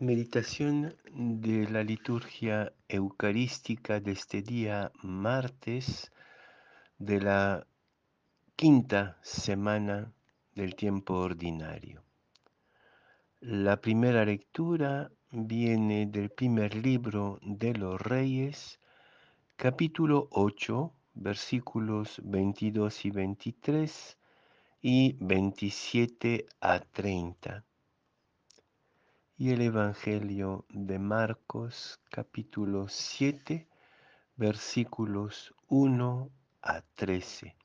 [0.00, 6.10] Meditación de la liturgia eucarística de este día martes
[6.98, 7.64] de la
[8.56, 10.12] quinta semana
[10.52, 12.02] del tiempo ordinario.
[13.38, 18.80] La primera lectura viene del primer libro de los Reyes,
[19.54, 24.18] capítulo 8, versículos 22 y 23
[24.82, 27.64] y 27 a 30
[29.36, 33.66] y el Evangelio de Marcos capítulo 7
[34.36, 36.30] versículos 1
[36.62, 37.56] a 13.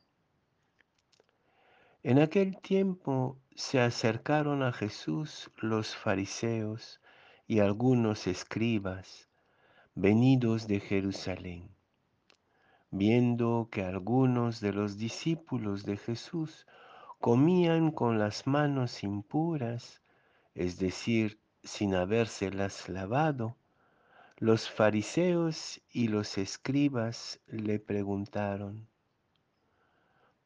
[2.02, 7.02] En aquel tiempo se acercaron a Jesús los fariseos
[7.46, 9.30] y algunos escribas
[9.94, 11.70] venidos de Jerusalén,
[12.90, 16.66] viendo que algunos de los discípulos de Jesús
[17.20, 20.02] comían con las manos impuras,
[20.56, 23.56] es decir, sin habérselas lavado,
[24.38, 28.88] los fariseos y los escribas le preguntaron,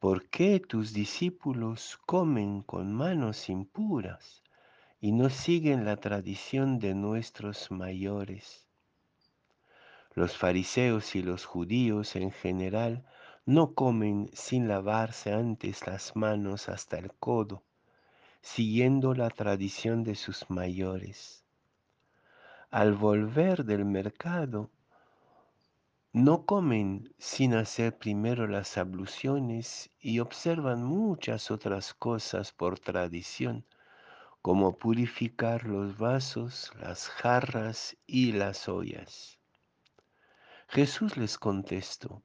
[0.00, 4.42] ¿por qué tus discípulos comen con manos impuras
[5.00, 8.66] y no siguen la tradición de nuestros mayores?
[10.14, 13.04] Los fariseos y los judíos en general
[13.46, 17.62] no comen sin lavarse antes las manos hasta el codo
[18.44, 21.46] siguiendo la tradición de sus mayores.
[22.70, 24.70] Al volver del mercado,
[26.12, 33.64] no comen sin hacer primero las abluciones y observan muchas otras cosas por tradición,
[34.42, 39.38] como purificar los vasos, las jarras y las ollas.
[40.68, 42.22] Jesús les contestó,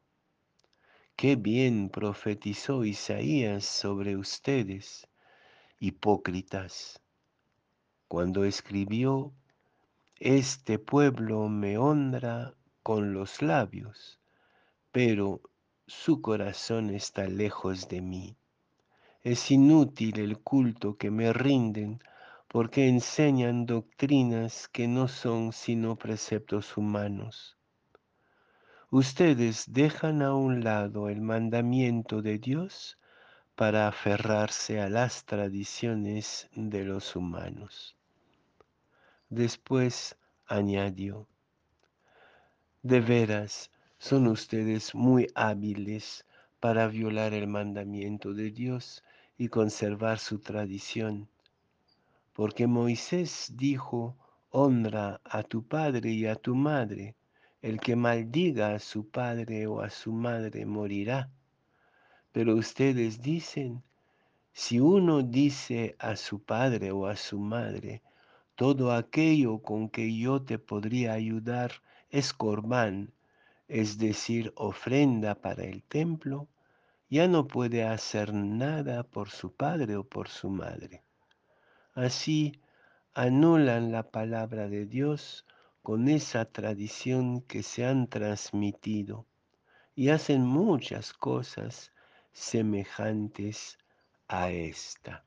[1.15, 5.08] qué bien profetizó Isaías sobre ustedes
[5.79, 7.01] hipócritas,
[8.07, 9.31] cuando escribió,
[10.17, 14.19] Este pueblo me honra con los labios,
[14.91, 15.41] pero
[15.87, 18.35] su corazón está lejos de mí.
[19.23, 22.01] Es inútil el culto que me rinden
[22.49, 27.57] porque enseñan doctrinas que no son sino preceptos humanos.
[28.89, 32.97] Ustedes dejan a un lado el mandamiento de Dios
[33.59, 37.97] para aferrarse a las tradiciones de los humanos.
[39.29, 40.15] Después
[40.47, 41.27] añadió,
[42.83, 46.25] de veras son ustedes muy hábiles
[46.61, 49.03] para violar el mandamiento de Dios
[49.37, 51.27] y conservar su tradición,
[52.31, 54.15] porque Moisés dijo,
[54.51, 57.17] honra a tu padre y a tu madre,
[57.61, 61.29] el que maldiga a su padre o a su madre morirá.
[62.31, 63.83] Pero ustedes dicen,
[64.53, 68.01] si uno dice a su padre o a su madre,
[68.55, 71.71] todo aquello con que yo te podría ayudar
[72.09, 73.13] es corbán,
[73.67, 76.47] es decir, ofrenda para el templo,
[77.09, 81.03] ya no puede hacer nada por su padre o por su madre.
[81.93, 82.59] Así
[83.13, 85.45] anulan la palabra de Dios
[85.81, 89.25] con esa tradición que se han transmitido
[89.95, 91.91] y hacen muchas cosas
[92.39, 93.77] semejantes
[94.29, 95.25] a esta.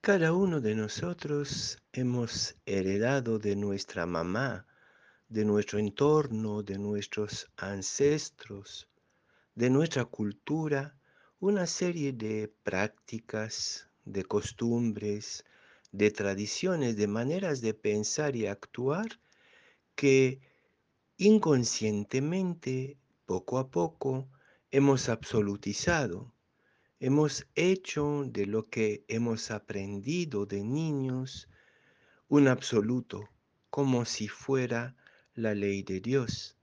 [0.00, 4.66] Cada uno de nosotros hemos heredado de nuestra mamá,
[5.28, 8.88] de nuestro entorno, de nuestros ancestros,
[9.54, 10.96] de nuestra cultura,
[11.38, 15.44] una serie de prácticas, de costumbres,
[15.92, 19.20] de tradiciones, de maneras de pensar y actuar
[19.94, 20.40] que
[21.18, 22.96] inconscientemente
[23.30, 24.28] poco a poco
[24.72, 26.34] hemos absolutizado,
[26.98, 31.48] hemos hecho de lo que hemos aprendido de niños
[32.26, 33.28] un absoluto,
[33.70, 34.96] como si fuera
[35.36, 36.56] la ley de Dios.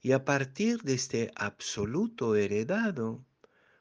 [0.00, 3.24] Y a partir de este absoluto heredado,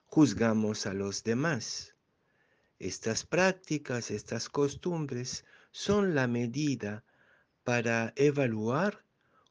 [0.07, 1.93] juzgamos a los demás.
[2.79, 7.03] Estas prácticas, estas costumbres son la medida
[7.63, 9.05] para evaluar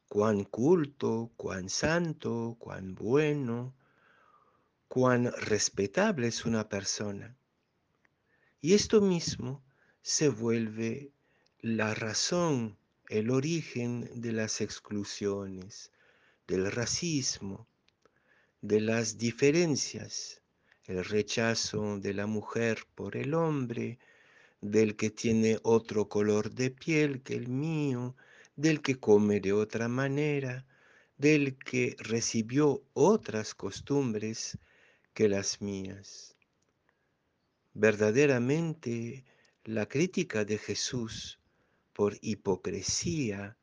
[0.07, 3.75] cuán culto, cuán santo, cuán bueno,
[4.87, 7.35] cuán respetable es una persona.
[8.61, 9.63] Y esto mismo
[10.01, 11.11] se vuelve
[11.59, 12.77] la razón,
[13.09, 15.91] el origen de las exclusiones,
[16.47, 17.67] del racismo,
[18.61, 20.41] de las diferencias,
[20.85, 23.99] el rechazo de la mujer por el hombre,
[24.61, 28.15] del que tiene otro color de piel que el mío,
[28.57, 30.65] del que come de otra manera,
[31.17, 34.57] del que recibió otras costumbres
[35.13, 36.35] que las mías.
[37.73, 39.23] Verdaderamente
[39.63, 41.39] La crítica de Jesús
[41.93, 43.57] por hipocresía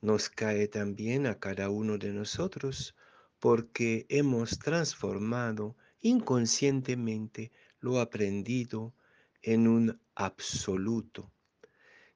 [0.00, 2.94] nos cae también a cada uno de nosotros
[3.38, 8.94] porque hemos transformado inconscientemente lo aprendido
[9.42, 11.32] en un absoluto.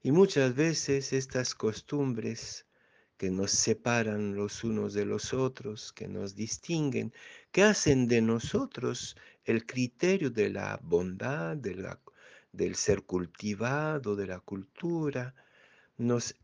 [0.03, 2.67] Y muchas veces estas costumbres
[3.17, 7.13] que nos separan los unos de los otros, que nos distinguen,
[7.51, 15.35] que hacen de nosotros el criterio de la bondad, del ser cultivado, de la cultura,
[15.97, 16.35] nos,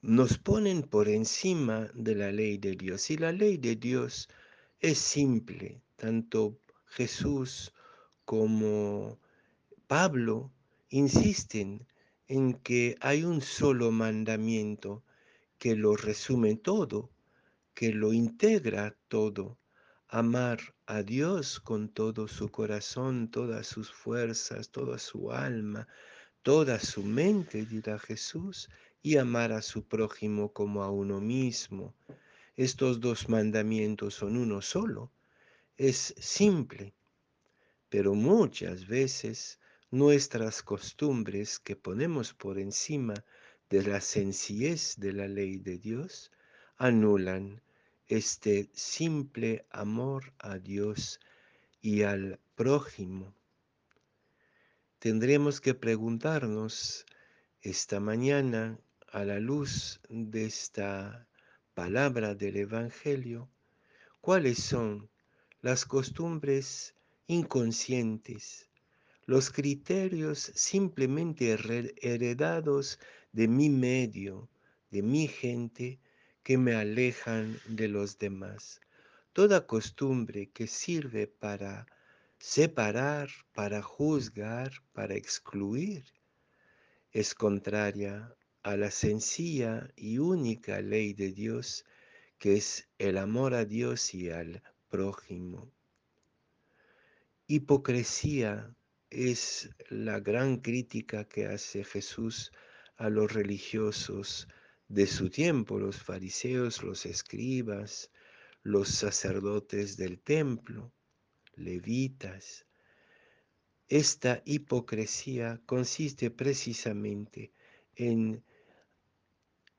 [0.00, 3.10] nos ponen por encima de la ley de Dios.
[3.10, 4.28] Y la ley de Dios
[4.80, 7.74] es simple, tanto Jesús
[8.24, 9.20] como
[9.86, 10.50] Pablo
[10.88, 11.86] insisten
[12.30, 15.02] en que hay un solo mandamiento
[15.58, 17.10] que lo resume todo,
[17.74, 19.58] que lo integra todo.
[20.06, 25.88] Amar a Dios con todo su corazón, todas sus fuerzas, toda su alma,
[26.42, 28.68] toda su mente, dirá Jesús,
[29.02, 31.96] y amar a su prójimo como a uno mismo.
[32.56, 35.10] Estos dos mandamientos son uno solo.
[35.76, 36.94] Es simple,
[37.88, 39.59] pero muchas veces
[39.90, 43.14] nuestras costumbres que ponemos por encima
[43.68, 46.30] de la sencillez de la ley de Dios
[46.76, 47.60] anulan
[48.06, 51.20] este simple amor a Dios
[51.80, 53.34] y al prójimo.
[55.00, 57.04] Tendremos que preguntarnos
[57.62, 58.78] esta mañana
[59.12, 61.26] a la luz de esta
[61.74, 63.50] palabra del Evangelio,
[64.20, 65.10] cuáles son
[65.62, 66.94] las costumbres
[67.26, 68.69] inconscientes,
[69.30, 71.56] los criterios simplemente
[72.02, 72.98] heredados
[73.30, 74.50] de mi medio,
[74.90, 76.00] de mi gente,
[76.42, 78.80] que me alejan de los demás.
[79.32, 81.86] Toda costumbre que sirve para
[82.40, 86.02] separar, para juzgar, para excluir,
[87.12, 88.34] es contraria
[88.64, 91.84] a la sencilla y única ley de Dios,
[92.36, 95.70] que es el amor a Dios y al prójimo.
[97.46, 98.74] Hipocresía
[99.10, 102.52] es la gran crítica que hace Jesús
[102.96, 104.46] a los religiosos
[104.88, 108.10] de su tiempo, los fariseos, los escribas,
[108.62, 110.92] los sacerdotes del templo,
[111.54, 112.66] levitas.
[113.88, 117.52] Esta hipocresía consiste precisamente
[117.96, 118.44] en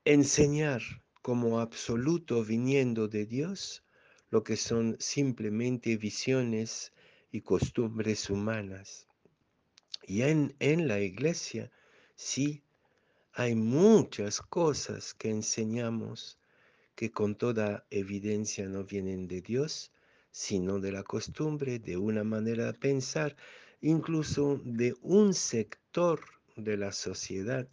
[0.04, 0.82] enseñar
[1.22, 3.82] como absoluto viniendo de Dios
[4.30, 6.92] lo que son simplemente visiones
[7.30, 9.08] y costumbres humanas.
[10.06, 11.70] Y en, en la iglesia
[12.16, 12.62] sí
[13.32, 16.38] hay muchas cosas que enseñamos
[16.94, 19.90] que con toda evidencia no vienen de Dios,
[20.30, 23.36] sino de la costumbre, de una manera de pensar,
[23.80, 26.20] incluso de un sector
[26.56, 27.68] de la sociedad,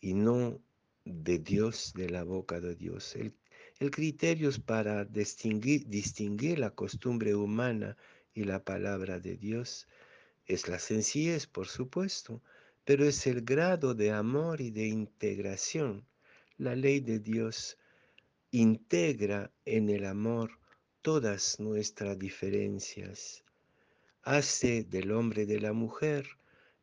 [0.00, 0.60] y no
[1.04, 3.16] de Dios, de la boca de Dios.
[3.16, 3.34] El,
[3.78, 7.96] el criterio es para distinguir, distinguir la costumbre humana
[8.34, 9.86] y la palabra de Dios
[10.52, 12.42] es la sencillez, por supuesto,
[12.84, 16.04] pero es el grado de amor y de integración.
[16.58, 17.78] La ley de Dios
[18.50, 20.50] integra en el amor
[21.00, 23.44] todas nuestras diferencias.
[24.22, 26.26] Hace del hombre de la mujer,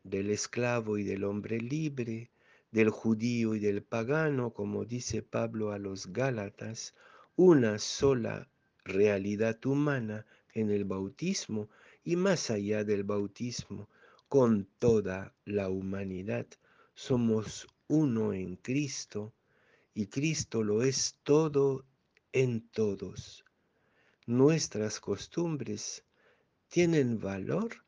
[0.04, 2.32] del esclavo y del hombre libre,
[2.72, 6.96] del judío y del pagano, como dice Pablo a los Gálatas,
[7.36, 8.50] una sola
[8.84, 11.70] realidad humana en el bautismo
[12.04, 13.90] y más allá del bautismo,
[14.28, 16.46] con toda la humanidad.
[16.94, 19.34] Somos uno en Cristo
[19.94, 21.86] y Cristo lo es todo
[22.32, 23.44] en todos.
[24.28, 26.04] Nuestras costumbres
[26.68, 27.84] tienen valor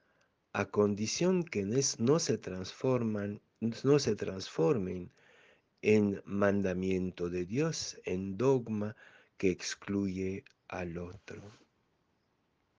[0.53, 1.63] a condición que
[1.99, 5.11] no se transforman, no se transformen
[5.81, 8.95] en mandamiento de Dios, en dogma
[9.37, 11.41] que excluye al otro.